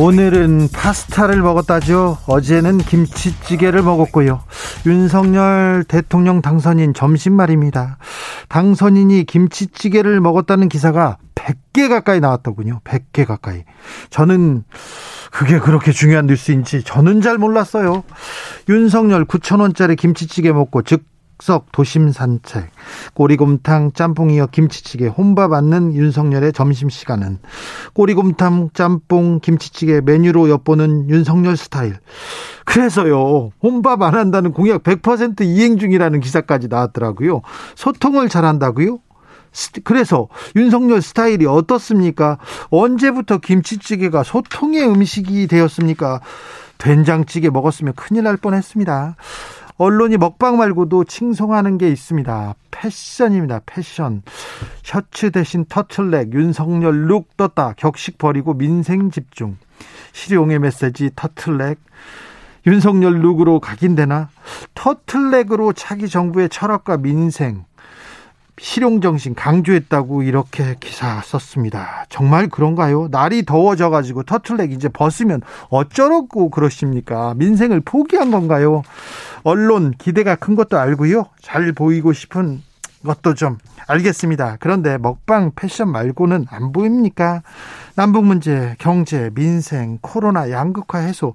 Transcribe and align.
오늘은 0.00 0.68
파스타를 0.72 1.42
먹었다죠. 1.42 2.18
어제는 2.28 2.78
김치찌개를 2.78 3.82
먹었고요. 3.82 4.40
윤석열 4.86 5.84
대통령 5.88 6.40
당선인 6.40 6.94
점심 6.94 7.32
말입니다. 7.32 7.98
당선인이 8.48 9.24
김치찌개를 9.24 10.20
먹었다는 10.20 10.68
기사가 10.68 11.18
100개 11.34 11.88
가까이 11.88 12.20
나왔더군요. 12.20 12.80
100개 12.84 13.26
가까이. 13.26 13.64
저는 14.10 14.62
그게 15.32 15.58
그렇게 15.58 15.90
중요한 15.90 16.26
뉴스인지 16.26 16.84
저는 16.84 17.20
잘 17.20 17.36
몰랐어요. 17.36 18.04
윤석열 18.68 19.24
9천원짜리 19.24 19.96
김치찌개 19.96 20.52
먹고 20.52 20.82
즉 20.82 21.02
즉석 21.38 21.72
도심 21.72 22.10
산책, 22.10 22.68
꼬리곰탕 23.14 23.92
짬뽕 23.92 24.30
이어 24.30 24.46
김치찌개 24.46 25.06
혼밥 25.06 25.52
앉는 25.52 25.94
윤석열의 25.94 26.52
점심시간은 26.52 27.38
꼬리곰탕 27.94 28.70
짬뽕 28.74 29.40
김치찌개 29.40 30.00
메뉴로 30.00 30.50
엿보는 30.50 31.08
윤석열 31.08 31.56
스타일. 31.56 31.96
그래서요, 32.64 33.50
혼밥 33.62 34.02
안 34.02 34.14
한다는 34.14 34.52
공약 34.52 34.82
100% 34.82 35.42
이행 35.42 35.78
중이라는 35.78 36.20
기사까지 36.20 36.68
나왔더라고요. 36.68 37.42
소통을 37.76 38.28
잘한다고요? 38.28 38.98
그래서 39.84 40.28
윤석열 40.56 41.00
스타일이 41.00 41.46
어떻습니까? 41.46 42.38
언제부터 42.70 43.38
김치찌개가 43.38 44.22
소통의 44.22 44.86
음식이 44.86 45.46
되었습니까? 45.46 46.20
된장찌개 46.76 47.50
먹었으면 47.50 47.94
큰일 47.94 48.24
날 48.24 48.36
뻔했습니다. 48.36 49.16
언론이 49.78 50.16
먹방 50.16 50.58
말고도 50.58 51.04
칭송하는 51.04 51.78
게 51.78 51.88
있습니다. 51.88 52.54
패션입니다. 52.72 53.60
패션. 53.64 54.22
셔츠 54.82 55.30
대신 55.30 55.64
터틀넥, 55.64 56.32
윤석열 56.34 57.06
룩 57.06 57.36
떴다. 57.36 57.74
격식 57.76 58.18
버리고 58.18 58.54
민생 58.54 59.10
집중. 59.12 59.56
실용의 60.12 60.58
메시지 60.58 61.10
터틀넥. 61.14 61.78
윤석열 62.66 63.20
룩으로 63.20 63.60
각인되나? 63.60 64.30
터틀넥으로 64.74 65.72
차기 65.74 66.08
정부의 66.08 66.48
철학과 66.48 66.96
민생. 66.96 67.64
실용정신 68.60 69.34
강조했다고 69.34 70.22
이렇게 70.22 70.76
기사 70.80 71.20
썼습니다. 71.22 72.06
정말 72.08 72.48
그런가요? 72.48 73.08
날이 73.10 73.44
더워져 73.44 73.90
가지고 73.90 74.22
터틀넥 74.22 74.72
이제 74.72 74.88
벗으면 74.88 75.42
어쩌라고 75.68 76.50
그러십니까? 76.50 77.34
민생을 77.36 77.80
포기한 77.80 78.30
건가요? 78.30 78.82
언론 79.42 79.92
기대가 79.92 80.34
큰 80.36 80.54
것도 80.54 80.78
알고요. 80.78 81.26
잘 81.40 81.72
보이고 81.72 82.12
싶은 82.12 82.62
것도 83.04 83.34
좀 83.34 83.58
알겠습니다. 83.86 84.56
그런데 84.60 84.98
먹방 84.98 85.52
패션 85.54 85.90
말고는 85.90 86.46
안 86.50 86.72
보입니까? 86.72 87.42
남북 87.94 88.24
문제, 88.24 88.76
경제, 88.78 89.30
민생, 89.34 89.98
코로나 90.00 90.50
양극화 90.50 90.98
해소 90.98 91.34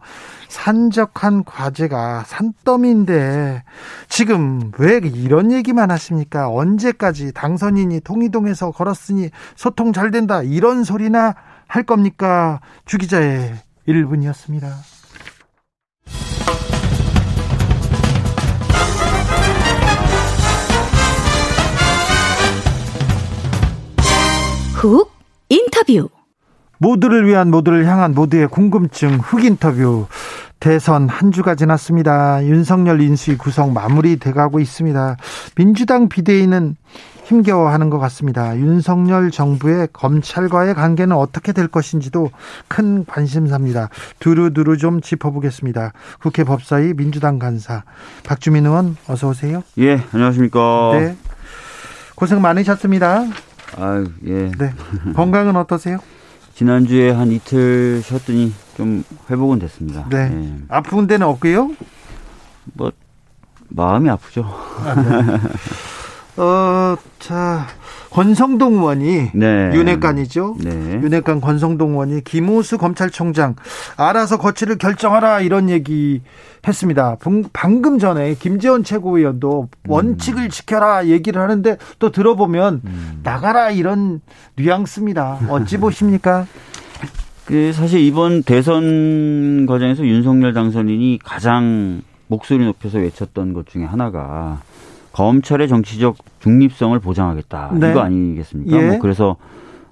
산적한 0.50 1.46
과제가 1.46 2.24
산더미인데 2.26 3.64
지금 4.08 4.72
왜 4.78 5.02
이런 5.04 5.52
얘기만 5.52 5.92
하십니까? 5.92 6.50
언제까지 6.50 7.34
당선인이 7.34 8.02
통이동에서 8.02 8.72
걸었으니 8.72 9.30
소통 9.56 9.94
잘 9.94 10.12
된다 10.12 10.44
이런 10.44 10.84
소리나 10.84 11.36
할 11.68 11.84
겁니까? 11.84 12.60
주 12.86 12.98
기자의 12.98 13.56
1분이었습니다. 13.88 14.72
훅 24.84 25.10
인터뷰 25.48 26.10
모두를 26.78 27.26
위한 27.26 27.50
모두를 27.50 27.86
향한 27.86 28.14
모두의 28.14 28.50
궁금증 28.50 29.18
훅 29.18 29.46
인터뷰 29.46 30.08
대선 30.60 31.08
한 31.08 31.32
주가 31.32 31.56
지났습니다. 31.56 32.46
윤석열 32.46 33.02
인수위 33.02 33.38
구성 33.38 33.74
마무리 33.74 34.18
돼 34.18 34.34
가고 34.34 34.60
있습니다. 34.60 35.16
민주당 35.56 36.10
비대위는 36.10 36.76
힘겨워하는 37.24 37.90
것 37.90 38.00
같습니다. 38.00 38.58
윤석열 38.58 39.32
정부의 39.32 39.88
검찰과의 39.94 40.74
관계는 40.76 41.16
어떻게 41.16 41.54
될 41.54 41.70
것인지도 41.70 42.32
큰 42.68 43.06
관심사입니다. 43.06 43.88
두루두루 44.20 44.76
좀 44.78 45.00
짚어보겠습니다. 45.00 45.94
국회 46.22 46.44
법사위 46.44 46.94
민주당 46.94 47.40
간사 47.40 47.84
박주민 48.26 48.66
의원 48.66 48.98
어서 49.08 49.30
오세요. 49.30 49.64
예, 49.78 50.02
안녕하십니까. 50.12 50.92
네. 50.94 51.16
고생 52.16 52.42
많으셨습니다. 52.42 53.24
아유, 53.78 54.08
예. 54.26 54.52
네. 54.52 54.74
건강은 55.16 55.56
어떠세요? 55.56 55.98
지난주에 56.54 57.12
한 57.12 57.32
이틀 57.32 58.02
쉬었더니 58.04 58.54
좀 58.78 59.04
회복은 59.30 59.60
됐습니다. 59.60 60.08
네. 60.10 60.32
예. 60.32 60.58
아픈 60.70 61.08
데는 61.08 61.26
없고요? 61.28 61.72
뭐 62.74 62.92
마음이 63.70 64.10
아프죠. 64.10 64.44
아, 64.46 64.96
네. 64.96 65.40
어, 66.36 66.96
자, 67.20 67.68
권성동 68.10 68.74
의원이 68.76 69.32
네. 69.34 69.72
윤핵관이죠. 69.74 70.58
네. 70.60 70.70
윤핵관 71.02 71.42
권성동 71.42 71.92
의원이 71.92 72.24
김호수 72.24 72.78
검찰총장 72.78 73.56
알아서 73.98 74.38
거취를 74.38 74.78
결정하라 74.78 75.42
이런 75.42 75.70
얘기 75.70 76.22
했습니다. 76.68 77.18
방금 77.54 78.00
전에 78.00 78.36
김재원 78.36 78.84
최고위원도 78.84 79.70
음. 79.72 79.90
원칙을 79.90 80.50
지켜라 80.50 81.08
얘기를 81.08 81.42
하는데 81.42 81.78
또 82.00 82.12
들어보면 82.12 82.82
음. 82.86 83.20
나가라 83.24 83.72
이런 83.72 84.22
뉘앙스입니다. 84.56 85.48
어찌 85.50 85.78
보십니까? 85.78 86.48
그 87.46 87.74
사실 87.74 88.00
이번 88.00 88.44
대선 88.44 89.66
과정에서 89.66 90.06
윤석열 90.06 90.54
당선인이 90.54 91.20
가장 91.24 92.02
목소리 92.28 92.64
높여서 92.66 93.00
외쳤던 93.00 93.54
것 93.54 93.68
중에 93.68 93.84
하나가 93.84 94.62
검찰의 95.14 95.68
정치적 95.68 96.18
중립성을 96.42 97.00
보장하겠다 97.00 97.72
네. 97.80 97.92
이거 97.92 98.02
아니겠습니까? 98.02 98.78
예. 98.78 98.88
뭐 98.90 99.00
그래서 99.00 99.38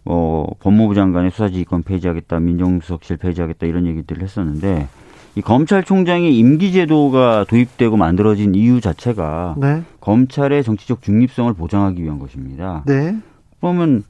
어, 0.03 0.47
법무부 0.59 0.95
장관의 0.95 1.31
수사지휘권 1.31 1.83
폐지하겠다, 1.83 2.39
민정수석실 2.39 3.17
폐지하겠다 3.17 3.67
이런 3.67 3.85
얘기들을 3.85 4.23
했었는데 4.23 4.87
이 5.35 5.41
검찰총장의 5.41 6.35
임기제도가 6.37 7.45
도입되고 7.47 7.95
만들어진 7.95 8.55
이유 8.55 8.81
자체가 8.81 9.55
네. 9.57 9.83
검찰의 10.01 10.63
정치적 10.63 11.01
중립성을 11.01 11.53
보장하기 11.53 12.03
위한 12.03 12.19
것입니다. 12.19 12.83
네. 12.85 13.15
그러면 13.59 14.03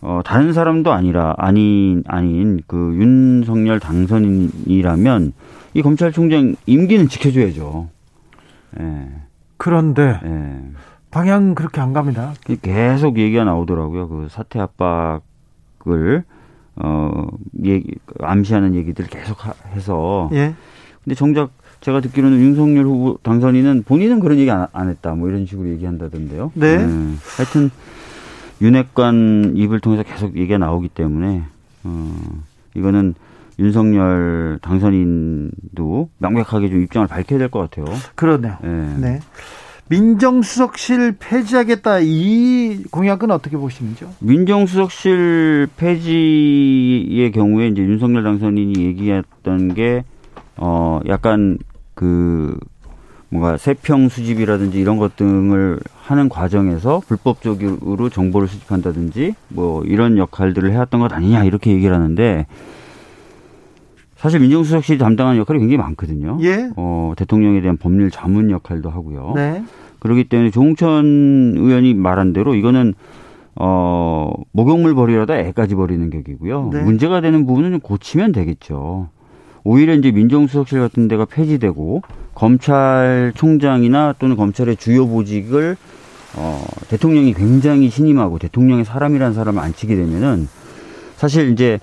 어, 0.00 0.20
다른 0.24 0.52
사람도 0.52 0.92
아니라 0.92 1.34
아닌 1.36 2.04
아닌 2.06 2.60
그 2.66 2.94
윤석열 2.96 3.80
당선인이라면 3.80 5.32
이 5.74 5.82
검찰총장 5.82 6.54
임기는 6.66 7.08
지켜줘야죠. 7.08 7.88
예. 8.80 9.23
그런데 9.56 10.20
예. 10.24 10.60
방향 11.10 11.54
그렇게 11.54 11.80
안 11.80 11.92
갑니다. 11.92 12.34
계속 12.62 13.18
얘기가 13.18 13.44
나오더라고요. 13.44 14.08
그 14.08 14.28
사퇴 14.30 14.58
압박을 14.60 16.24
어, 16.76 17.28
얘기, 17.62 17.94
암시하는 18.20 18.74
얘기들 18.74 19.06
계속 19.06 19.38
해서. 19.74 20.28
예. 20.32 20.54
근데 21.04 21.14
정작 21.14 21.50
제가 21.80 22.00
듣기로는 22.00 22.40
윤석열 22.40 22.86
후보 22.86 23.18
당선인은 23.22 23.84
본인은 23.86 24.20
그런 24.20 24.38
얘기 24.38 24.50
안, 24.50 24.66
안 24.72 24.88
했다. 24.88 25.14
뭐 25.14 25.28
이런 25.28 25.46
식으로 25.46 25.68
얘기한다던데요. 25.68 26.52
네. 26.54 26.78
네. 26.78 27.14
하여튼 27.36 27.70
윤핵관 28.60 29.52
입을 29.56 29.80
통해서 29.80 30.02
계속 30.02 30.36
얘기가 30.36 30.58
나오기 30.58 30.88
때문에 30.88 31.42
어, 31.84 32.14
이거는 32.74 33.14
윤석열 33.58 34.58
당선인도 34.62 36.08
명백하게 36.18 36.68
좀 36.70 36.82
입장을 36.82 37.06
밝혀야 37.08 37.38
될 37.38 37.48
것 37.48 37.60
같아요. 37.70 37.86
그러네요. 38.14 38.56
네. 38.62 38.96
네. 38.98 39.20
민정수석실 39.88 41.16
폐지하겠다 41.18 41.98
이 42.00 42.84
공약은 42.90 43.30
어떻게 43.30 43.56
보시는지요? 43.58 44.08
민정수석실 44.20 45.68
폐지의 45.76 47.30
경우에 47.32 47.68
이제 47.68 47.82
윤석열 47.82 48.22
당선인이 48.24 48.82
얘기했던 48.84 49.74
게 49.74 50.04
어 50.56 51.00
약간 51.08 51.58
그 51.94 52.56
뭔가 53.28 53.56
세평 53.56 54.08
수집이라든지 54.08 54.78
이런 54.78 54.96
것 54.98 55.16
등을 55.16 55.80
하는 56.00 56.28
과정에서 56.28 57.02
불법적으로 57.08 58.08
정보를 58.08 58.46
수집한다든지 58.46 59.34
뭐 59.48 59.82
이런 59.84 60.16
역할들을 60.16 60.70
해왔던 60.70 61.00
것 61.00 61.12
아니냐 61.12 61.42
이렇게 61.44 61.72
얘기를 61.72 61.92
하는데 61.94 62.46
사실 64.24 64.40
민정수석실이 64.40 64.96
담당하는 64.96 65.38
역할이 65.38 65.60
굉장히 65.60 65.76
많거든요. 65.76 66.38
예. 66.40 66.70
어, 66.76 67.12
대통령에 67.14 67.60
대한 67.60 67.76
법률 67.76 68.10
자문 68.10 68.50
역할도 68.50 68.88
하고요. 68.88 69.34
네. 69.34 69.62
그렇기 69.98 70.30
때문에 70.30 70.50
조홍천 70.50 71.52
의원이 71.58 71.92
말한 71.92 72.32
대로 72.32 72.54
이거는 72.54 72.94
어, 73.54 74.32
목욕물 74.52 74.94
버리려다 74.94 75.36
애까지 75.40 75.74
버리는 75.74 76.08
격이고요. 76.08 76.70
네. 76.72 76.82
문제가 76.84 77.20
되는 77.20 77.44
부분은 77.44 77.72
좀 77.72 77.80
고치면 77.80 78.32
되겠죠. 78.32 79.10
오히려 79.62 79.92
이제 79.92 80.10
민정수석실 80.10 80.80
같은 80.80 81.06
데가 81.06 81.26
폐지되고 81.26 82.00
검찰총장이나 82.34 84.14
또는 84.18 84.36
검찰의 84.36 84.76
주요 84.76 85.06
보직을 85.06 85.76
어, 86.38 86.64
대통령이 86.88 87.34
굉장히 87.34 87.90
신임하고 87.90 88.38
대통령의 88.38 88.86
사람이라는 88.86 89.34
사람을 89.34 89.62
앉히게 89.62 89.94
되면은 89.94 90.48
사실 91.16 91.52
이제 91.52 91.78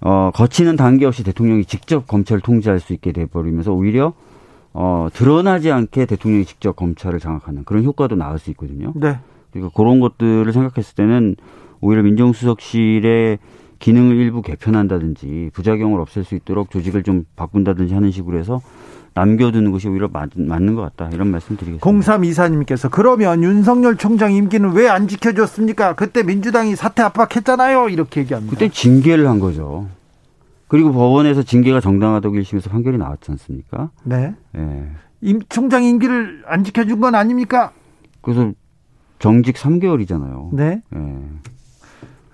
어, 0.00 0.30
거치는 0.32 0.76
단계 0.76 1.06
없이 1.06 1.24
대통령이 1.24 1.64
직접 1.64 2.06
검찰을 2.06 2.40
통제할 2.40 2.80
수 2.80 2.92
있게 2.92 3.12
돼버리면서 3.12 3.72
오히려 3.72 4.14
어, 4.72 5.08
드러나지 5.12 5.70
않게 5.70 6.06
대통령이 6.06 6.44
직접 6.44 6.76
검찰을 6.76 7.18
장악하는 7.18 7.64
그런 7.64 7.84
효과도 7.84 8.16
나올 8.16 8.38
수 8.38 8.50
있거든요. 8.50 8.92
네. 8.94 9.18
그러니까 9.52 9.74
그런 9.76 10.00
것들을 10.00 10.50
생각했을 10.52 10.94
때는 10.94 11.36
오히려 11.80 12.02
민정수석실의 12.02 13.38
기능을 13.80 14.16
일부 14.16 14.42
개편한다든지 14.42 15.50
부작용을 15.52 16.00
없앨 16.00 16.22
수 16.22 16.36
있도록 16.36 16.70
조직을 16.70 17.02
좀 17.02 17.24
바꾼다든지 17.34 17.92
하는 17.94 18.10
식으로 18.12 18.38
해서 18.38 18.60
남겨두는 19.14 19.72
것이 19.72 19.88
오히려 19.88 20.08
맞, 20.12 20.30
맞는 20.36 20.76
것 20.76 20.82
같다 20.82 21.10
이런 21.12 21.28
말씀 21.32 21.56
드리겠습니다. 21.56 21.84
0324님께서 21.84 22.88
그러면 22.90 23.42
윤석열 23.42 23.96
총장 23.96 24.32
임기는 24.32 24.72
왜 24.72 24.86
안 24.88 25.08
지켜줬습니까? 25.08 25.94
그때 25.94 26.22
민주당이 26.22 26.76
사퇴 26.76 27.02
압박했잖아요. 27.02 27.88
이렇게 27.88 28.20
얘기합니다. 28.20 28.50
그때 28.54 28.68
징계를 28.68 29.28
한 29.28 29.40
거죠. 29.40 29.88
그리고 30.68 30.92
법원에서 30.92 31.42
징계가 31.42 31.80
정당하다고 31.80 32.36
1심에서 32.36 32.70
판결이 32.70 32.98
나왔지 32.98 33.32
않습니까? 33.32 33.90
네. 34.04 34.34
예. 34.56 34.88
임, 35.22 35.40
총장 35.48 35.82
임기를 35.82 36.44
안 36.46 36.62
지켜준 36.62 37.00
건 37.00 37.14
아닙니까? 37.16 37.72
그래서 38.20 38.52
정직 39.18 39.56
3개월이잖아요. 39.56 40.54
네. 40.54 40.82
예. 40.94 41.16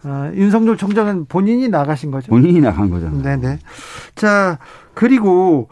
아, 0.03 0.31
윤석열 0.35 0.77
총장은 0.77 1.27
본인이 1.27 1.69
나가신 1.69 2.11
거죠. 2.11 2.29
본인이 2.29 2.61
나간 2.61 2.91
거잖아요. 2.91 3.23
네네. 3.23 3.59
자, 4.15 4.59
그리고, 4.95 5.69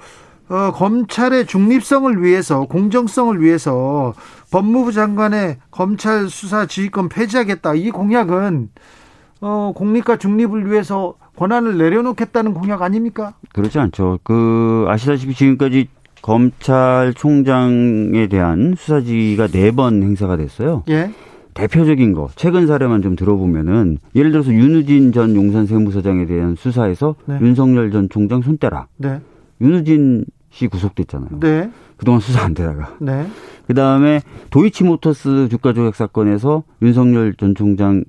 어, 0.48 0.72
검찰의 0.72 1.46
중립성을 1.46 2.22
위해서, 2.22 2.66
공정성을 2.66 3.40
위해서 3.40 4.14
법무부 4.50 4.92
장관의 4.92 5.58
검찰 5.70 6.28
수사 6.28 6.66
지휘권 6.66 7.08
폐지하겠다. 7.08 7.74
이 7.74 7.90
공약은, 7.90 8.70
어, 9.40 9.72
공립과 9.74 10.16
중립을 10.18 10.70
위해서 10.70 11.14
권한을 11.36 11.78
내려놓겠다는 11.78 12.54
공약 12.54 12.82
아닙니까? 12.82 13.34
그렇지 13.52 13.78
않죠. 13.78 14.20
그 14.22 14.86
아시다시피 14.88 15.34
지금까지 15.34 15.88
검찰총장에 16.22 18.28
대한 18.28 18.74
수사지가 18.78 19.48
네 19.48 19.70
번 19.72 20.02
행사가 20.02 20.36
됐어요. 20.36 20.84
예. 20.88 21.10
대표적인 21.54 22.12
거 22.12 22.28
최근 22.36 22.66
사례만 22.66 23.02
좀 23.02 23.16
들어보면은 23.16 23.98
예를 24.14 24.32
들어서 24.32 24.52
윤우진 24.52 25.12
전 25.12 25.34
용산 25.34 25.66
세무서장에 25.66 26.26
대한 26.26 26.56
수사에서 26.56 27.14
네. 27.26 27.38
윤석열 27.40 27.90
전 27.90 28.08
총장 28.08 28.42
손대라. 28.42 28.88
네. 28.96 29.20
윤우진 29.60 30.24
씨 30.50 30.66
구속됐잖아요. 30.68 31.40
네. 31.40 31.70
그동안 31.96 32.20
수사 32.20 32.44
안 32.44 32.54
되다가. 32.54 32.96
네. 33.00 33.26
그 33.66 33.74
다음에 33.74 34.20
도이치모터스 34.50 35.48
주가 35.48 35.72
조작 35.72 35.94
사건에서 35.94 36.64
윤석열 36.82 37.34
전 37.34 37.54
총장이 37.54 38.04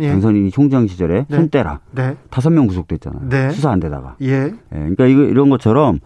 예. 0.00 0.08
당선인이 0.08 0.50
총장 0.50 0.86
시절에 0.86 1.26
네. 1.28 1.36
손대라. 1.36 1.80
네. 1.92 2.16
다섯 2.30 2.50
명 2.50 2.66
구속됐잖아요. 2.66 3.28
네. 3.28 3.50
수사 3.50 3.70
안 3.70 3.80
되다가. 3.80 4.16
예. 4.22 4.28
예, 4.32 4.52
그러니까 4.70 5.06
이거 5.06 5.22
이런 5.22 5.50
것처럼 5.50 5.98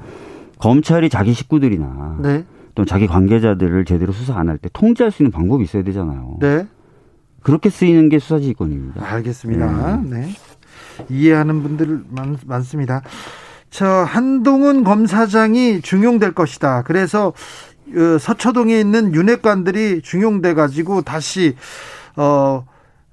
검찰이 0.58 1.08
자기 1.08 1.34
식구들이나 1.34 2.18
네. 2.22 2.44
또 2.74 2.84
자기 2.84 3.06
관계자들을 3.06 3.84
제대로 3.84 4.12
수사 4.12 4.34
안 4.36 4.48
할 4.48 4.58
때 4.58 4.68
통제할 4.72 5.10
수 5.10 5.22
있는 5.22 5.30
방법이 5.30 5.64
있어야 5.64 5.82
되잖아요. 5.84 6.36
네. 6.40 6.66
그렇게 7.42 7.70
쓰이는 7.70 8.08
게 8.08 8.18
수사지휘권입니다. 8.18 9.04
알겠습니다. 9.04 10.02
네. 10.04 10.30
이해하는 11.08 11.62
분들 11.62 12.04
많, 12.10 12.36
많습니다. 12.46 13.02
저 13.70 13.86
한동훈 13.86 14.84
검사장이 14.84 15.80
중용될 15.82 16.32
것이다. 16.32 16.82
그래서 16.82 17.32
어, 17.94 18.18
서초동에 18.18 18.78
있는 18.80 19.14
윤핵관들이 19.14 20.00
중용돼 20.02 20.54
가지고 20.54 21.02
다시 21.02 21.54
어 22.16 22.64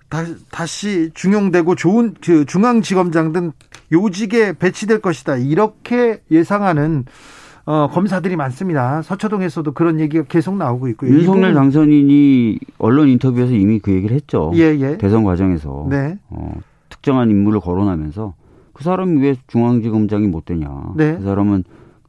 다, 0.09 0.23
다시 0.51 1.11
중용되고 1.13 1.75
좋은 1.75 2.13
그 2.23 2.45
중앙지검장 2.45 3.33
등 3.33 3.51
요직에 3.91 4.53
배치될 4.53 5.01
것이다. 5.01 5.37
이렇게 5.37 6.21
예상하는 6.31 7.05
어, 7.65 7.87
검사들이 7.87 8.35
많습니다. 8.35 9.01
서초동에서도 9.01 9.71
그런 9.73 9.99
얘기가 9.99 10.23
계속 10.25 10.57
나오고 10.57 10.87
있고요. 10.89 11.11
윤석열 11.11 11.53
당선인이 11.53 12.59
언론 12.79 13.07
인터뷰에서 13.07 13.53
이미 13.53 13.79
그 13.79 13.91
얘기를 13.91 14.15
했죠. 14.15 14.51
예, 14.55 14.77
예. 14.79 14.97
대선 14.97 15.23
과정에서 15.23 15.87
네. 15.89 16.17
어, 16.29 16.53
특정한 16.89 17.29
인물을 17.29 17.59
거론하면서 17.59 18.33
그 18.73 18.83
사람이 18.83 19.21
왜 19.21 19.35
중앙지검장이 19.47 20.27
못 20.27 20.45
되냐. 20.45 20.93
네. 20.95 21.17
그 21.17 21.23
사람은 21.23 21.63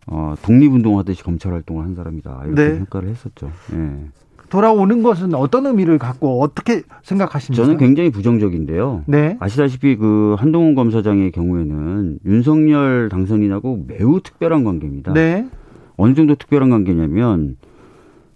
어, 0.07 0.35
독립운동하듯이 0.43 1.23
검찰 1.23 1.53
활동을 1.53 1.85
한 1.85 1.95
사람이다. 1.95 2.43
이렇게 2.47 2.69
네. 2.69 2.79
평가를 2.79 3.09
했었죠. 3.11 3.51
예. 3.75 4.07
돌아오는 4.53 5.03
것은 5.03 5.33
어떤 5.33 5.65
의미를 5.65 5.97
갖고 5.97 6.43
어떻게 6.43 6.83
생각하십니까? 7.03 7.65
저는 7.65 7.79
굉장히 7.79 8.11
부정적인데요. 8.11 9.05
네. 9.07 9.39
아시다시피 9.41 9.97
그 9.97 10.37
한동훈 10.39 10.75
검사장의 10.75 11.33
경우에는 11.33 12.19
윤석열 12.27 13.09
당선인하고 13.09 13.87
매우 13.87 14.21
특별한 14.21 14.63
관계입니다. 14.65 15.15
네. 15.15 15.49
어느 15.97 16.13
정도 16.13 16.35
특별한 16.35 16.69
관계냐면 16.69 17.57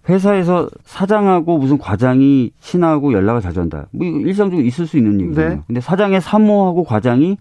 회사에서 0.09 0.71
사장하고 0.85 1.59
무슨 1.59 1.77
과장이 1.77 2.49
친하고 2.59 3.13
연락을 3.13 3.41
자주 3.41 3.59
한다. 3.59 3.85
뭐 3.91 4.07
일상적으로 4.07 4.65
있을 4.65 4.87
수 4.87 4.97
있는 4.97 5.21
얘기잖아요. 5.21 5.49
네. 5.57 5.61
근데 5.67 5.81
사장의 5.81 6.21
사모하고 6.21 6.83
과장이 6.83 7.37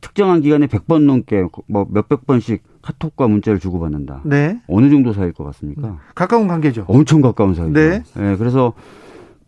특정한 0.00 0.40
기간에 0.40 0.66
100번 0.66 1.04
넘게 1.04 1.44
뭐 1.68 1.86
몇백 1.88 2.26
번씩 2.26 2.64
카톡과 2.82 3.28
문자를 3.28 3.58
주고받는다. 3.60 4.22
네. 4.24 4.60
어느 4.68 4.90
정도 4.90 5.12
사이일 5.12 5.32
것 5.32 5.44
같습니까? 5.44 5.98
가까운 6.14 6.48
관계죠. 6.48 6.84
엄청 6.88 7.20
가까운 7.20 7.54
사이죠. 7.54 7.72
네. 7.72 8.02
예, 8.18 8.36
그래서 8.36 8.72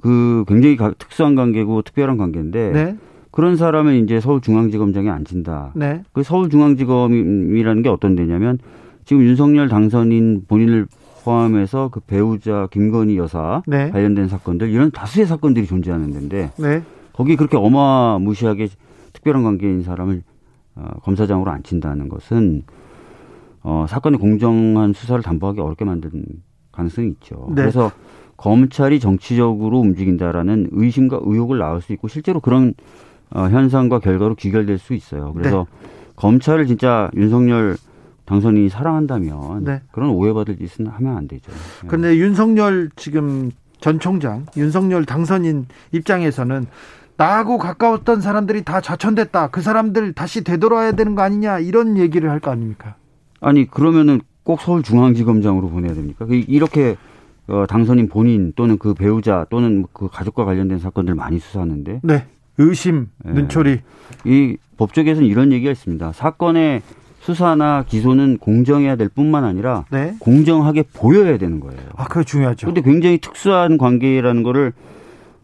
그 0.01 0.45
굉장히 0.47 0.77
가- 0.77 0.93
특수한 0.99 1.35
관계고 1.35 1.83
특별한 1.83 2.17
관계인데 2.17 2.71
네. 2.73 2.97
그런 3.31 3.57
사람은 3.57 4.05
이제 4.05 4.21
서울중앙지검장에 4.21 5.11
앉힌다. 5.11 5.73
네. 5.75 6.03
그 6.13 6.23
서울중앙지검이라는 6.23 7.83
게 7.83 7.89
어떤 7.89 8.15
데냐면 8.15 8.59
지금 9.05 9.23
윤석열 9.23 9.69
당선인 9.69 10.45
본인을 10.47 10.87
포함해서 11.25 11.89
그 11.91 12.01
배우자 12.01 12.69
김건희 12.71 13.17
여사 13.17 13.63
네. 13.67 13.91
관련된 13.91 14.29
사건들 14.29 14.71
이런 14.71 14.91
다수의 14.91 15.27
사건들이 15.27 15.67
존재하는 15.67 16.13
데인데 16.13 16.51
네. 16.59 16.83
거기 17.13 17.35
그렇게 17.37 17.57
어마무시하게 17.57 18.69
특별한 19.13 19.43
관계인 19.43 19.83
사람을 19.83 20.23
어, 20.77 20.89
검사장으로 21.03 21.51
앉힌다는 21.51 22.09
것은 22.09 22.63
어, 23.65 23.87
사건의 23.89 24.21
공정한 24.21 24.93
수사를 24.93 25.21
담보하기 25.23 25.61
어렵게 25.61 25.85
만든 25.85 26.23
가능성이 26.71 27.09
있죠. 27.09 27.47
네. 27.49 27.63
그래서 27.63 27.91
검찰이 28.37 29.01
정치적으로 29.01 29.81
움직인다라는 29.81 30.69
의심과 30.73 31.21
의혹을 31.23 31.59
낳을 31.59 31.81
수 31.81 31.93
있고 31.95 32.09
실제로 32.09 32.41
그런 32.41 32.75
어, 33.31 33.49
현상과 33.49 33.99
결과로 34.01 34.35
귀결될 34.35 34.79
수 34.79 34.93
있어요. 34.95 35.33
그래서 35.33 35.67
네. 35.83 35.89
검찰을 36.17 36.67
진짜 36.67 37.11
윤석열 37.17 37.77
당선인이 38.27 38.69
사랑한다면 38.69 39.65
네. 39.65 39.83
그런 39.93 40.11
오해받을 40.11 40.57
짓은 40.59 40.87
하면 40.87 41.17
안 41.17 41.27
되죠. 41.27 41.51
예. 41.85 41.89
근데 41.89 42.17
윤석열 42.19 42.91
지금 42.97 43.51
전 43.81 43.99
총장, 43.99 44.47
윤석열 44.57 45.05
당선인 45.05 45.67
입장에서는 45.93 46.67
나하고 47.17 47.59
가까웠던 47.59 48.21
사람들이 48.21 48.65
다 48.65 48.81
좌천됐다. 48.81 49.49
그 49.49 49.61
사람들 49.63 50.13
다시 50.15 50.43
되돌아야 50.43 50.93
되는 50.93 51.15
거 51.15 51.23
아니냐. 51.23 51.61
이런 51.61 51.97
얘기를 51.97 52.31
할 52.31 52.41
거 52.41 52.51
아닙니까? 52.51 52.97
아니 53.45 53.67
그러면은 53.67 54.21
꼭 54.43 54.61
서울중앙지검장으로 54.61 55.69
보내야 55.69 55.95
됩니까? 55.95 56.27
그 56.27 56.35
이렇게 56.35 56.97
어, 57.47 57.67
당선인 57.69 58.09
본인 58.09 58.53
또는 58.57 58.79
그 58.79 58.95
배우자 58.95 59.47
또는 59.51 59.85
그 59.93 60.09
가족과 60.09 60.45
관련된 60.45 60.79
사건들 60.79 61.15
많이 61.15 61.39
수사하는데 61.39 62.01
네. 62.03 62.27
의심, 62.59 63.09
네. 63.25 63.33
눈초리. 63.33 63.81
이 64.25 64.57
법조계에서는 64.77 65.29
이런 65.29 65.53
얘기가 65.53 65.71
있습니다. 65.71 66.13
사건의 66.13 66.83
수사나 67.21 67.85
기소는 67.89 68.39
공정해야 68.39 68.97
될 68.97 69.09
뿐만 69.09 69.45
아니라 69.45 69.85
네. 69.91 70.15
공정하게 70.19 70.85
보여야 70.93 71.39
되는 71.39 71.61
거예요. 71.61 71.81
아, 71.97 72.05
그거 72.05 72.23
중요하죠. 72.23 72.67
그런데 72.67 72.83
굉장히 72.83 73.19
특수한 73.19 73.79
관계라는 73.79 74.43
거를 74.43 74.73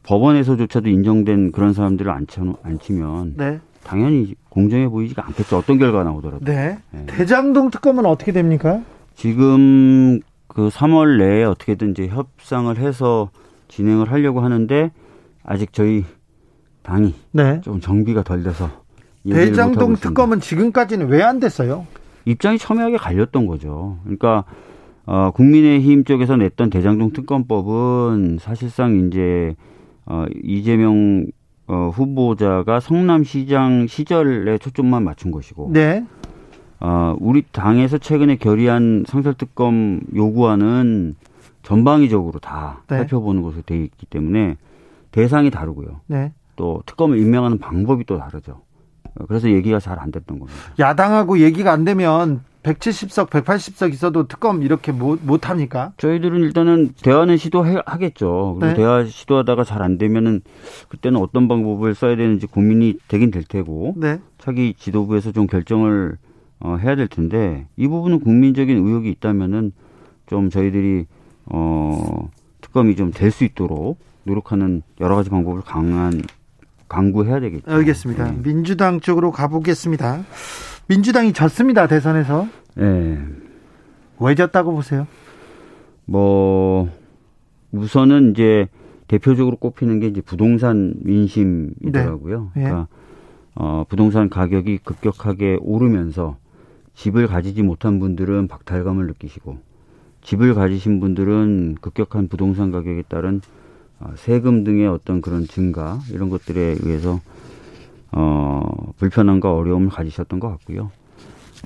법원에서조차도 0.02 0.88
인정된 0.88 1.52
그런 1.52 1.72
사람들을 1.72 2.10
앉혀, 2.10 2.56
앉히면 2.62 3.34
네. 3.36 3.60
당연히 3.84 4.34
공정해 4.48 4.88
보이지가 4.88 5.26
않겠죠. 5.26 5.58
어떤 5.58 5.78
결과가 5.78 6.04
나오더라도. 6.04 6.44
네. 6.44 6.78
네. 6.90 7.06
대장동 7.06 7.70
특검은 7.70 8.06
어떻게 8.06 8.32
됩니까? 8.32 8.80
지금 9.14 10.20
그 10.46 10.68
3월 10.68 11.18
내에 11.18 11.44
어떻게든 11.44 11.92
이제 11.92 12.08
협상을 12.08 12.76
해서 12.78 13.30
진행을 13.68 14.10
하려고 14.10 14.40
하는데 14.40 14.90
아직 15.44 15.72
저희 15.72 16.04
당이 16.82 17.14
네. 17.32 17.60
좀 17.62 17.80
정비가 17.80 18.22
덜 18.22 18.42
돼서 18.42 18.70
대장동 19.28 19.96
특검은 19.96 20.40
지금까지는 20.40 21.08
왜 21.08 21.22
안 21.22 21.38
됐어요? 21.40 21.86
입장이 22.24 22.58
첨예하게 22.58 22.96
갈렸던 22.96 23.46
거죠. 23.46 23.98
그러니까 24.04 24.44
어, 25.06 25.30
국민의힘 25.32 26.04
쪽에서 26.04 26.36
냈던 26.36 26.70
대장동 26.70 27.12
특검법은 27.12 28.38
사실상 28.40 29.06
이제 29.06 29.54
어, 30.06 30.24
이재명 30.42 31.26
어, 31.70 31.88
후보자가 31.94 32.80
성남시장 32.80 33.86
시절에 33.86 34.58
초점만 34.58 35.04
맞춘 35.04 35.30
것이고, 35.30 35.70
네. 35.72 36.04
어, 36.80 37.14
우리 37.20 37.42
당에서 37.52 37.96
최근에 37.98 38.36
결의한 38.36 39.04
상설특검 39.06 40.00
요구안은 40.16 41.14
전방위적으로 41.62 42.40
다 42.40 42.82
네. 42.88 42.96
살펴보는 42.96 43.42
것으로 43.42 43.62
되어 43.62 43.82
있기 43.82 44.06
때문에 44.06 44.56
대상이 45.12 45.50
다르고요. 45.52 46.00
네. 46.08 46.32
또 46.56 46.82
특검을 46.86 47.18
임명하는 47.18 47.58
방법이 47.58 48.04
또 48.04 48.18
다르죠. 48.18 48.62
어, 49.14 49.26
그래서 49.28 49.48
얘기가 49.48 49.78
잘 49.78 50.00
안 50.00 50.10
됐던 50.10 50.40
겁니다. 50.40 50.58
야당하고 50.80 51.38
얘기가 51.38 51.70
안 51.70 51.84
되면 51.84 52.42
170석, 52.62 53.30
180석 53.30 53.92
있어도 53.92 54.26
특검 54.28 54.62
이렇게 54.62 54.92
못, 54.92 55.18
못 55.22 55.48
합니까? 55.48 55.92
저희들은 55.96 56.40
일단은 56.40 56.90
대화는 57.02 57.36
시도하겠죠. 57.38 58.58
네. 58.60 58.74
대화 58.74 59.04
시도하다가 59.04 59.64
잘 59.64 59.80
안 59.80 59.96
되면은 59.96 60.42
그때는 60.90 61.18
어떤 61.20 61.48
방법을 61.48 61.94
써야 61.94 62.16
되는지 62.16 62.46
고민이 62.46 62.98
되긴 63.08 63.30
될 63.30 63.44
테고 63.44 63.94
네. 63.96 64.20
차기 64.38 64.74
지도부에서 64.74 65.32
좀 65.32 65.46
결정을 65.46 66.18
어, 66.60 66.76
해야 66.76 66.96
될 66.96 67.08
텐데 67.08 67.66
이 67.78 67.88
부분은 67.88 68.20
국민적인 68.20 68.76
의혹이 68.76 69.08
있다면은 69.10 69.72
좀 70.26 70.50
저희들이 70.50 71.06
어, 71.46 72.28
특검이 72.60 72.94
좀 72.96 73.10
될 73.12 73.30
수 73.30 73.44
있도록 73.44 73.98
노력하는 74.24 74.82
여러 75.00 75.16
가지 75.16 75.30
방법을 75.30 75.62
강한 75.62 76.20
강구해야 76.90 77.40
되겠죠. 77.40 77.70
알겠습니다. 77.70 78.32
네. 78.32 78.42
민주당 78.42 79.00
쪽으로 79.00 79.30
가보겠습니다. 79.30 80.24
민주당이 80.88 81.32
졌습니다. 81.32 81.86
대선에서. 81.86 82.48
네. 82.74 83.18
왜 84.18 84.34
졌다고 84.34 84.72
보세요? 84.72 85.06
뭐 86.04 86.90
우선은 87.72 88.32
이제 88.32 88.66
대표적으로 89.06 89.56
꼽히는 89.56 90.00
게 90.00 90.08
이제 90.08 90.20
부동산 90.20 90.94
민심이더라고요. 91.02 92.50
네. 92.56 92.62
예. 92.62 92.64
그러니까 92.64 92.88
어, 93.54 93.84
부동산 93.88 94.28
가격이 94.28 94.78
급격하게 94.78 95.58
오르면서 95.60 96.36
집을 96.94 97.28
가지지 97.28 97.62
못한 97.62 98.00
분들은 98.00 98.48
박탈감을 98.48 99.06
느끼시고 99.06 99.58
집을 100.22 100.54
가지신 100.54 100.98
분들은 101.00 101.76
급격한 101.80 102.28
부동산 102.28 102.72
가격에 102.72 103.02
따른 103.08 103.40
어, 103.40 103.40
세금 104.16 104.64
등의 104.64 104.86
어떤 104.88 105.20
그런 105.20 105.46
증가 105.46 105.98
이런 106.10 106.30
것들에 106.30 106.76
의해서 106.82 107.20
어, 108.12 108.92
불편함과 108.98 109.54
어려움을 109.54 109.88
가지셨던 109.90 110.40
것 110.40 110.48
같고요. 110.48 110.90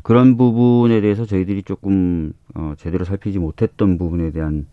그런 0.02 0.36
부분에 0.36 1.00
대해서 1.00 1.24
저희들이 1.24 1.62
조금 1.62 2.32
어, 2.54 2.74
제대로 2.76 3.04
살피지 3.04 3.38
못했던 3.38 3.96
부분에 3.98 4.32
대한 4.32 4.66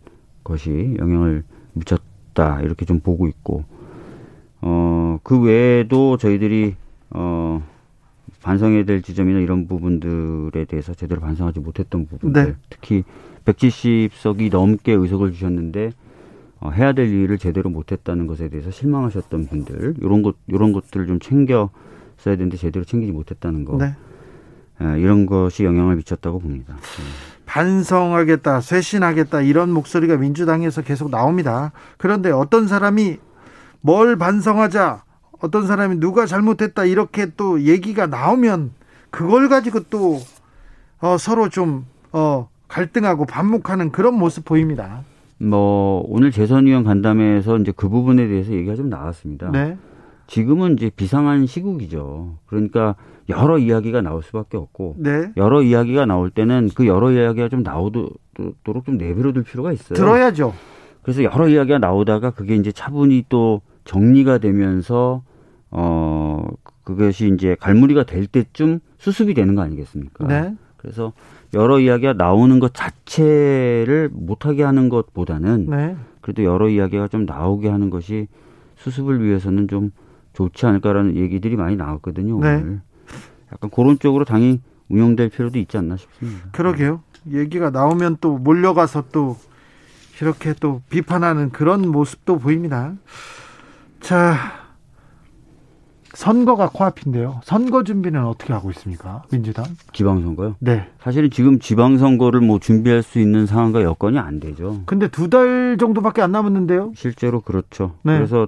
것이 0.44 0.96
영향을 0.98 1.44
미쳤다 1.74 2.60
이렇게 2.62 2.84
좀 2.84 3.00
보고 3.00 3.28
있고 3.28 3.64
어, 4.60 5.18
그 5.22 5.40
외에도 5.40 6.16
저희들이 6.16 6.74
어, 7.10 7.62
반성해야 8.42 8.84
될 8.84 9.02
지점이나 9.02 9.38
이런 9.38 9.68
부분들에 9.68 10.64
대해서 10.64 10.94
제대로 10.94 11.20
반성하지 11.20 11.60
못했던 11.60 12.06
부분들 12.06 12.44
네. 12.44 12.54
특히 12.68 13.04
170석이 13.44 14.50
넘게 14.50 14.92
의석을 14.92 15.32
주셨는데 15.32 15.90
어, 15.90 15.92
해야 16.70 16.92
될 16.92 17.08
일을 17.08 17.38
제대로 17.38 17.70
못했다는 17.70 18.26
것에 18.26 18.48
대해서 18.48 18.70
실망하셨던 18.70 19.46
분들 19.46 19.94
이런 20.00 20.22
것 20.22 20.36
이런 20.46 20.72
것들을 20.72 21.06
좀 21.06 21.18
챙겨 21.18 21.70
써야 22.18 22.36
되는데 22.36 22.56
제대로 22.56 22.84
챙기지 22.84 23.12
못했다는 23.12 23.64
거 23.64 23.78
네. 23.78 23.96
예, 24.80 25.00
이런 25.00 25.26
것이 25.26 25.64
영향을 25.64 25.96
미쳤다고 25.96 26.38
봅니다. 26.38 26.76
반성하겠다, 27.46 28.60
쇄신하겠다 28.60 29.42
이런 29.42 29.70
목소리가 29.72 30.16
민주당에서 30.16 30.82
계속 30.82 31.10
나옵니다. 31.10 31.72
그런데 31.98 32.30
어떤 32.30 32.66
사람이 32.66 33.18
뭘 33.80 34.16
반성하자, 34.16 35.04
어떤 35.40 35.66
사람이 35.66 35.96
누가 35.98 36.26
잘못했다 36.26 36.84
이렇게 36.84 37.26
또 37.36 37.62
얘기가 37.62 38.06
나오면 38.06 38.70
그걸 39.10 39.48
가지고 39.48 39.80
또 39.90 40.20
어, 41.00 41.18
서로 41.18 41.48
좀 41.48 41.84
어, 42.12 42.48
갈등하고 42.68 43.26
반목하는 43.26 43.90
그런 43.90 44.14
모습 44.14 44.44
보입니다. 44.44 45.02
뭐 45.42 46.04
오늘 46.08 46.30
재선위원 46.30 46.84
간담회에서 46.84 47.58
이제 47.58 47.72
그 47.74 47.88
부분에 47.88 48.28
대해서 48.28 48.52
얘기가 48.52 48.76
좀 48.76 48.88
나왔습니다. 48.88 49.50
네, 49.50 49.76
지금은 50.26 50.74
이제 50.74 50.90
비상한 50.94 51.46
시국이죠. 51.46 52.38
그러니까 52.46 52.94
여러 53.28 53.58
이야기가 53.58 54.02
나올 54.02 54.22
수밖에 54.22 54.56
없고 54.56 54.96
네, 54.98 55.32
여러 55.36 55.62
이야기가 55.62 56.06
나올 56.06 56.30
때는 56.30 56.68
그 56.74 56.86
여러 56.86 57.10
이야기가 57.10 57.48
좀 57.48 57.62
나오도록 57.62 58.84
좀 58.84 58.96
내버려둘 58.98 59.42
필요가 59.42 59.72
있어요. 59.72 59.96
들어야죠. 59.96 60.54
그래서 61.02 61.24
여러 61.24 61.48
이야기가 61.48 61.78
나오다가 61.78 62.30
그게 62.30 62.54
이제 62.54 62.70
차분히 62.70 63.24
또 63.28 63.60
정리가 63.84 64.38
되면서 64.38 65.22
어 65.70 66.46
그것이 66.84 67.32
이제 67.34 67.56
갈무리가 67.58 68.04
될 68.04 68.26
때쯤 68.26 68.78
수습이 68.98 69.34
되는 69.34 69.56
거 69.56 69.62
아니겠습니까? 69.62 70.26
네, 70.28 70.54
그래서 70.82 71.12
여러 71.54 71.78
이야기가 71.78 72.14
나오는 72.14 72.58
것 72.58 72.74
자체를 72.74 74.10
못하게 74.12 74.64
하는 74.64 74.88
것보다는 74.88 75.66
네, 75.70 75.96
그래도 76.20 76.42
여러 76.42 76.68
이야기가 76.68 77.06
좀 77.06 77.24
나오게 77.24 77.68
하는 77.68 77.88
것이 77.88 78.26
수습을 78.76 79.24
위해서는 79.24 79.68
좀 79.68 79.92
좋지 80.32 80.66
않을까라는 80.66 81.16
얘기들이 81.16 81.56
많이 81.56 81.76
나왔거든요. 81.76 82.40
네. 82.40 82.56
오늘 82.56 82.80
약간 83.52 83.70
그런 83.70 83.98
쪽으로 83.98 84.24
당이 84.24 84.60
운영될 84.88 85.28
필요도 85.28 85.58
있지 85.60 85.76
않나 85.78 85.96
싶습니다. 85.96 86.48
그러게요. 86.50 87.02
얘기가 87.30 87.70
나오면 87.70 88.16
또 88.20 88.38
몰려가서 88.38 89.04
또 89.12 89.36
이렇게 90.20 90.54
또 90.54 90.82
비판하는 90.90 91.50
그런 91.50 91.88
모습도 91.88 92.38
보입니다. 92.38 92.94
자, 94.00 94.61
선거가 96.14 96.68
코앞인데요. 96.72 97.40
선거 97.44 97.82
준비는 97.84 98.24
어떻게 98.24 98.52
하고 98.52 98.70
있습니까? 98.70 99.22
민주당? 99.32 99.64
지방선거요. 99.92 100.56
네. 100.60 100.86
사실은 101.00 101.30
지금 101.30 101.58
지방선거를 101.58 102.40
뭐 102.40 102.58
준비할 102.58 103.02
수 103.02 103.18
있는 103.18 103.46
상황과 103.46 103.82
여건이 103.82 104.18
안 104.18 104.38
되죠. 104.40 104.82
근데 104.86 105.08
두 105.08 105.28
달 105.30 105.76
정도밖에 105.78 106.20
안 106.20 106.32
남았는데요. 106.32 106.92
실제로 106.94 107.40
그렇죠. 107.40 107.94
네. 108.02 108.16
그래서 108.16 108.46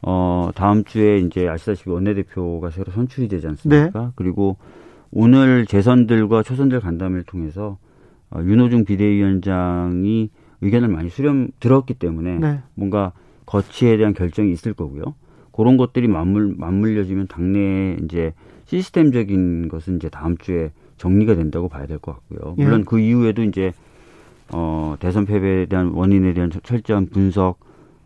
어 0.00 0.50
다음 0.54 0.84
주에 0.84 1.18
이제 1.18 1.46
아시다시피 1.48 1.90
원내대표가 1.90 2.70
새로 2.70 2.90
선출이 2.92 3.28
되지 3.28 3.46
않습니까? 3.48 4.00
네. 4.00 4.08
그리고 4.16 4.56
오늘 5.10 5.66
재선들과 5.66 6.42
초선들 6.42 6.80
간담회를 6.80 7.24
통해서 7.24 7.76
어, 8.30 8.40
윤호중 8.42 8.84
비대위원장이 8.84 10.30
의견을 10.62 10.88
많이 10.88 11.10
수렴 11.10 11.48
들었기 11.60 11.94
때문에 11.94 12.38
네. 12.38 12.60
뭔가 12.74 13.12
거치에 13.46 13.96
대한 13.98 14.14
결정이 14.14 14.50
있을 14.52 14.72
거고요. 14.72 15.02
그런 15.54 15.76
것들이 15.76 16.08
맞물 16.08 16.54
맞물려지면 16.58 17.28
당내에 17.28 17.98
이제 18.04 18.32
시스템적인 18.66 19.68
것은 19.68 19.96
이제 19.96 20.08
다음 20.08 20.36
주에 20.36 20.72
정리가 20.96 21.34
된다고 21.34 21.68
봐야 21.68 21.86
될 21.86 21.98
것 21.98 22.12
같고요. 22.14 22.54
예. 22.58 22.64
물론 22.64 22.84
그 22.84 22.98
이후에도 22.98 23.42
이제 23.42 23.72
어 24.52 24.96
대선 24.98 25.24
패배에 25.26 25.66
대한 25.66 25.88
원인에 25.88 26.34
대한 26.34 26.50
철저한 26.50 27.06
분석 27.06 27.58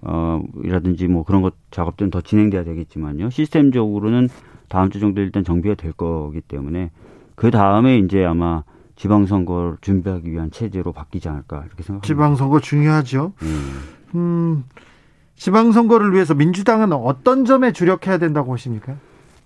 어 0.02 0.42
이라든지 0.64 1.08
뭐 1.08 1.24
그런 1.24 1.42
것 1.42 1.54
작업들은 1.70 2.10
더 2.10 2.20
진행돼야 2.20 2.64
되겠지만요. 2.64 3.30
시스템적으로는 3.30 4.28
다음 4.68 4.90
주 4.90 5.00
정도 5.00 5.20
일단 5.20 5.42
정비가 5.44 5.74
될 5.74 5.92
거기 5.92 6.40
때문에 6.40 6.90
그 7.34 7.50
다음에 7.50 7.98
이제 7.98 8.24
아마 8.24 8.62
지방선거를 8.96 9.78
준비하기 9.80 10.30
위한 10.30 10.50
체제로 10.50 10.92
바뀌지 10.92 11.28
않을까 11.28 11.58
이렇게 11.66 11.82
생각합니다. 11.82 12.06
지방선거 12.06 12.60
중요하죠. 12.60 13.32
음. 13.42 13.78
음, 14.14 14.64
지방선거를 15.38 16.12
위해서 16.14 16.34
민주당은 16.34 16.92
어떤 16.92 17.44
점에 17.44 17.72
주력해야 17.72 18.18
된다고 18.18 18.48
보십니까? 18.48 18.96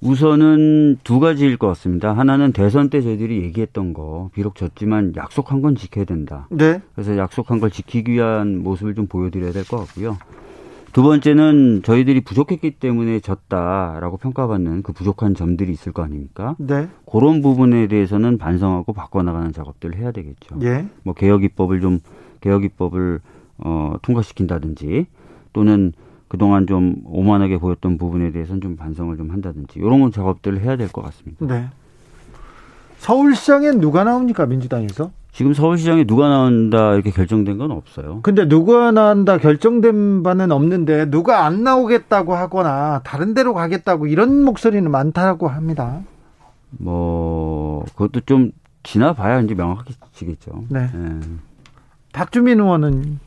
우선은 0.00 0.98
두 1.04 1.20
가지일 1.20 1.58
것 1.58 1.68
같습니다. 1.68 2.12
하나는 2.12 2.52
대선 2.52 2.90
때 2.90 3.00
저희들이 3.02 3.42
얘기했던 3.42 3.92
거, 3.92 4.30
비록 4.34 4.56
졌지만 4.56 5.12
약속한 5.16 5.62
건 5.62 5.76
지켜야 5.76 6.04
된다. 6.04 6.48
네. 6.50 6.80
그래서 6.94 7.16
약속한 7.16 7.60
걸 7.60 7.70
지키기 7.70 8.10
위한 8.12 8.62
모습을 8.64 8.96
좀 8.96 9.06
보여드려야 9.06 9.52
될 9.52 9.64
것 9.64 9.76
같고요. 9.76 10.18
두 10.92 11.02
번째는 11.02 11.82
저희들이 11.84 12.22
부족했기 12.22 12.72
때문에 12.72 13.20
졌다라고 13.20 14.16
평가받는 14.16 14.82
그 14.82 14.92
부족한 14.92 15.34
점들이 15.34 15.72
있을 15.72 15.92
거 15.92 16.02
아닙니까? 16.02 16.56
네. 16.58 16.88
그런 17.10 17.40
부분에 17.40 17.86
대해서는 17.86 18.38
반성하고 18.38 18.92
바꿔나가는 18.92 19.52
작업들을 19.52 19.96
해야 19.98 20.10
되겠죠. 20.10 20.56
예. 20.62 20.84
뭐 21.04 21.14
개혁 21.14 21.44
입법을 21.44 21.80
좀 21.80 22.00
개혁 22.40 22.64
입법을 22.64 23.20
어, 23.58 23.94
통과시킨다든지 24.02 25.06
또는 25.52 25.92
그동안 26.28 26.66
좀 26.66 26.96
오만하게 27.04 27.58
보였던 27.58 27.98
부분에 27.98 28.32
대해서는 28.32 28.60
좀 28.62 28.76
반성을 28.76 29.16
좀 29.16 29.30
한다든지 29.30 29.78
이런 29.78 30.00
건 30.00 30.12
작업들을 30.12 30.60
해야 30.60 30.76
될 30.76 30.88
것 30.88 31.02
같습니다. 31.02 31.46
네. 31.46 31.66
서울시장엔 32.98 33.80
누가 33.80 34.04
나옵니까 34.04 34.46
민주당에서? 34.46 35.10
지금 35.32 35.54
서울시장에 35.54 36.04
누가 36.04 36.28
나온다 36.28 36.94
이렇게 36.94 37.10
결정된 37.10 37.58
건 37.58 37.70
없어요. 37.70 38.20
근데 38.22 38.46
누가 38.46 38.92
나온다 38.92 39.38
결정된 39.38 40.22
바는 40.22 40.52
없는데 40.52 41.10
누가 41.10 41.44
안 41.46 41.64
나오겠다고 41.64 42.34
하거나 42.34 43.00
다른 43.04 43.34
데로 43.34 43.54
가겠다고 43.54 44.06
이런 44.06 44.42
목소리는 44.44 44.88
많다고 44.90 45.48
합니다. 45.48 46.00
뭐 46.70 47.84
그것도 47.96 48.20
좀 48.20 48.52
지나봐야 48.82 49.40
이제 49.40 49.54
명확해지겠죠. 49.54 50.64
네. 50.68 50.90
네. 50.92 51.20
박주민 52.12 52.60
의원은 52.60 53.18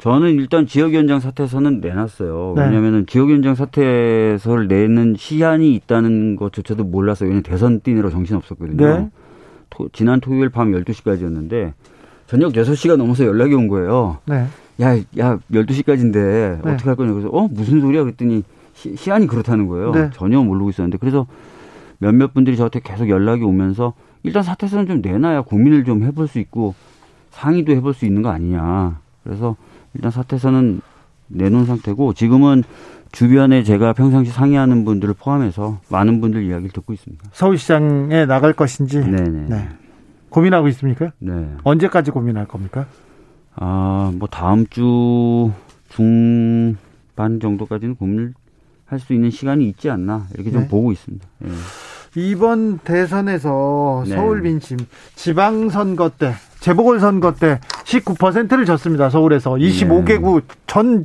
저는 0.00 0.36
일단 0.36 0.66
지역위원장 0.66 1.20
사퇴서는 1.20 1.80
내놨어요. 1.80 2.54
네. 2.56 2.64
왜냐하면 2.64 3.06
지역위원장 3.06 3.54
사퇴서를 3.54 4.66
내는 4.66 5.14
시한이 5.16 5.74
있다는 5.74 6.36
것조차도 6.36 6.84
몰랐어요. 6.84 7.28
왜냐면 7.28 7.42
대선 7.42 7.80
뛰느라 7.80 8.08
정신 8.08 8.36
없었거든요. 8.36 8.86
네. 8.86 9.10
토, 9.68 9.90
지난 9.92 10.20
토요일 10.20 10.48
밤 10.48 10.72
12시까지였는데 10.72 11.74
저녁 12.26 12.54
6시가 12.54 12.96
넘어서 12.96 13.26
연락이 13.26 13.54
온 13.54 13.68
거예요. 13.68 14.18
네. 14.24 14.46
야, 14.80 14.96
야, 15.18 15.38
12시까지인데 15.52 16.60
어떻게 16.60 16.84
할 16.84 16.96
거냐. 16.96 17.12
그래서 17.12 17.28
어, 17.28 17.46
무슨 17.50 17.82
소리야? 17.82 18.02
그랬더니 18.02 18.42
시, 18.72 18.96
시한이 18.96 19.26
그렇다는 19.26 19.66
거예요. 19.66 19.92
네. 19.92 20.10
전혀 20.14 20.42
모르고 20.42 20.70
있었는데. 20.70 20.96
그래서 20.96 21.26
몇몇 21.98 22.32
분들이 22.32 22.56
저한테 22.56 22.80
계속 22.82 23.10
연락이 23.10 23.44
오면서 23.44 23.92
일단 24.22 24.42
사퇴서는 24.42 24.86
좀 24.86 25.00
내놔야 25.02 25.42
고민을 25.42 25.84
좀 25.84 26.04
해볼 26.04 26.26
수 26.26 26.38
있고 26.38 26.74
상의도 27.32 27.72
해볼 27.72 27.92
수 27.92 28.06
있는 28.06 28.22
거 28.22 28.30
아니냐. 28.30 28.98
그래서 29.22 29.56
일단 29.94 30.10
사퇴서는 30.10 30.80
내놓은 31.28 31.66
상태고 31.66 32.14
지금은 32.14 32.64
주변에 33.12 33.62
제가 33.62 33.92
평상시 33.92 34.30
상의하는 34.30 34.84
분들을 34.84 35.14
포함해서 35.14 35.80
많은 35.88 36.20
분들 36.20 36.44
이야기를 36.44 36.70
듣고 36.70 36.92
있습니다. 36.92 37.30
서울시장에 37.32 38.26
나갈 38.26 38.52
것인지 38.52 39.00
네네. 39.00 39.46
네. 39.48 39.68
고민하고 40.28 40.68
있습니까? 40.68 41.12
네. 41.18 41.48
언제까지 41.64 42.12
고민할 42.12 42.46
겁니까? 42.46 42.86
아, 43.56 44.12
뭐 44.14 44.28
다음 44.28 44.66
주 44.68 45.50
중반 45.88 47.40
정도까지는 47.40 47.96
고민을 47.96 48.34
할 48.86 48.98
수 48.98 49.12
있는 49.14 49.30
시간이 49.30 49.68
있지 49.68 49.88
않나 49.88 50.26
이렇게 50.34 50.50
좀 50.50 50.62
네. 50.62 50.68
보고 50.68 50.90
있습니다. 50.90 51.24
네. 51.38 51.50
이번 52.16 52.78
대선에서 52.78 54.04
네. 54.06 54.14
서울 54.14 54.42
민심 54.42 54.78
지방선거 55.14 56.10
때 56.10 56.34
재보궐선거 56.60 57.34
때 57.34 57.60
19%를 57.84 58.64
졌습니다. 58.64 59.08
서울에서 59.10 59.52
25개구 59.52 60.42
전 60.66 61.04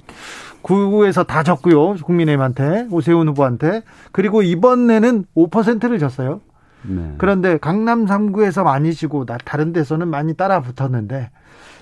구에서 0.62 1.24
다 1.24 1.44
졌고요. 1.44 1.94
국민의힘한테 2.04 2.88
오세훈 2.92 3.28
후보한테 3.30 3.84
그리고 4.12 4.42
이번에는 4.42 5.26
5%를 5.36 6.00
졌어요. 6.00 6.42
네. 6.82 7.14
그런데 7.18 7.58
강남 7.58 8.06
3구에서 8.06 8.64
많이 8.64 8.94
지고 8.94 9.26
다른 9.26 9.74
데서는 9.74 10.08
많이 10.08 10.34
따라 10.34 10.62
붙었는데 10.62 11.30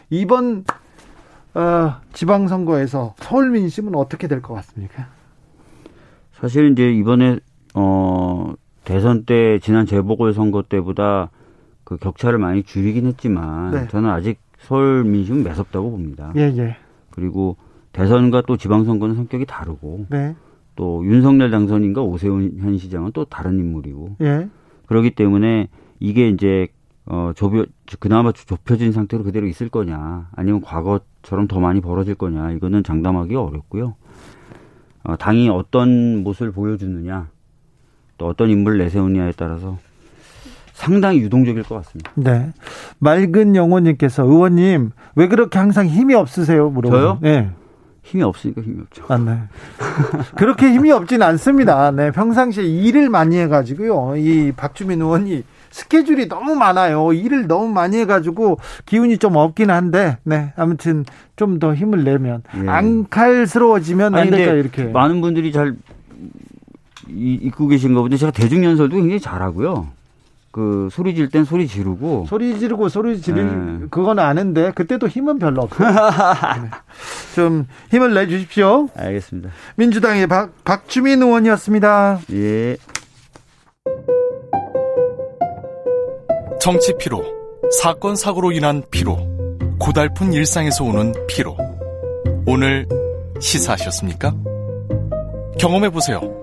이번 0.10 0.66
어, 1.56 1.96
지방선거에서 2.14 3.16
서울 3.20 3.50
민심은 3.52 3.96
어떻게 3.96 4.28
될 4.28 4.42
것 4.42 4.54
같습니까? 4.56 5.08
사실 6.40 6.72
이제 6.72 6.92
이번에 6.92 7.38
어 7.76 8.54
대선 8.84 9.26
때 9.26 9.60
지난 9.60 9.86
재보궐 9.86 10.34
선거 10.34 10.64
때보다 10.64 11.30
그 11.84 11.98
격차를 11.98 12.40
많이 12.40 12.64
줄이긴 12.64 13.06
했지만 13.06 13.72
네. 13.72 13.88
저는 13.88 14.10
아직 14.10 14.40
서울 14.58 15.04
민심은 15.04 15.44
매섭다고 15.44 15.92
봅니다. 15.92 16.32
예, 16.36 16.54
예. 16.58 16.78
그리고 17.12 17.58
대선과 17.92 18.44
또 18.48 18.58
지방선거는 18.58 19.16
성격이 19.16 19.46
다르고 19.46 20.08
네. 20.10 20.36
또 20.76 21.06
윤석열 21.06 21.52
당선인과 21.52 22.02
오세훈 22.02 22.58
현 22.60 22.78
시장은 22.78 23.12
또 23.14 23.26
다른 23.26 23.60
인물이고 23.60 24.16
예. 24.22 24.50
그렇기 24.88 25.12
때문에 25.12 25.68
이게 26.00 26.30
이제 26.30 26.68
어 27.06 27.32
좁혀 27.36 27.66
그나마 28.00 28.32
좁혀진 28.32 28.94
상태로 28.94 29.24
그대로 29.24 29.46
있을 29.46 29.70
거냐 29.70 30.30
아니면 30.34 30.62
과거처럼 30.62 31.48
더 31.48 31.60
많이 31.60 31.82
벌어질 31.82 32.16
거냐 32.16 32.52
이거는 32.52 32.84
장담하기 32.84 33.36
어렵고요. 33.36 33.96
어, 35.04 35.18
당이 35.18 35.50
어떤 35.50 36.24
모습을 36.24 36.54
보여주느냐 36.54 37.30
또 38.24 38.28
어떤 38.30 38.50
인물을 38.50 38.78
내세우느냐에 38.78 39.34
따라서 39.36 39.78
상당히 40.72 41.20
유동적일 41.20 41.64
것 41.64 41.76
같습니다. 41.76 42.12
네. 42.16 42.52
맑은 43.00 43.56
영호님께서 43.58 44.24
의원님 44.24 44.92
왜 45.16 45.28
그렇게 45.28 45.60
항상 45.60 45.88
힘이 45.88 46.16
없으세요? 46.16 46.70
물어보 46.70 46.96
저요? 46.96 47.18
네. 47.22 47.50
힘이 48.02 48.24
없으니까 48.24 48.62
힘이 48.62 48.82
없죠. 48.82 49.04
아, 49.10 49.18
네. 49.18 49.40
그렇게 50.36 50.72
힘이 50.72 50.92
없진 50.92 51.22
않습니다. 51.22 51.92
네. 51.92 52.12
평상시에 52.12 52.64
일을 52.64 53.10
많이 53.10 53.38
해가지고요. 53.38 54.16
이 54.18 54.54
박주민 54.54 55.02
의원이 55.02 55.44
스케줄이 55.70 56.28
너무 56.30 56.56
많아요. 56.56 57.14
일을 57.14 57.48
너무 57.48 57.68
많이 57.68 57.98
해가지고 57.98 58.60
기운이 58.86 59.18
좀 59.18 59.36
없긴 59.36 59.72
한데, 59.72 60.18
네. 60.24 60.54
아무튼 60.56 61.04
좀 61.36 61.60
더 61.60 61.74
힘을 61.74 62.04
내면. 62.04 62.44
예. 62.64 62.70
앙칼스러워지면 62.70 64.14
안 64.16 64.30
될까, 64.30 64.54
이렇게. 64.54 64.84
많은 64.84 65.20
분들이 65.20 65.52
잘 65.52 65.76
잊고 67.10 67.68
계신가 67.68 68.02
본데 68.02 68.18
제가 68.18 68.32
대중연설도 68.32 68.96
굉장히 68.96 69.20
잘하고요. 69.20 69.88
그 70.52 70.88
소리 70.92 71.16
질 71.16 71.30
땐 71.30 71.46
소리 71.46 71.68
지르고 71.68 72.28
소리 72.30 72.60
지르고 72.60 72.88
소리 72.88 73.20
지르 73.20 73.42
네. 73.42 73.88
그건 73.90 74.20
아는데 74.20 74.72
그때도 74.76 75.08
힘은 75.08 75.40
별로 75.40 75.64
없어요. 75.64 75.90
네. 76.62 76.70
좀 77.34 77.66
힘을 77.90 78.14
내 78.14 78.28
주십시오. 78.28 78.88
알겠습니다. 78.96 79.50
민주당의 79.78 80.28
박, 80.28 80.52
박주민 80.64 81.24
의원이었습니다. 81.24 82.20
예. 82.34 82.78
정치 86.62 86.94
피로, 87.00 87.24
사건 87.82 88.16
사고로 88.16 88.52
인한 88.52 88.84
피로, 88.92 89.18
고달픈 89.80 90.32
일상에서 90.34 90.84
오는 90.84 91.14
피로. 91.28 91.58
오늘 92.46 92.88
시사하셨습니까? 93.40 94.34
경험해 95.60 95.90
보세요. 95.90 96.43